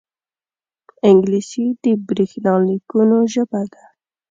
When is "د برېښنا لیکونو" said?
1.83-3.17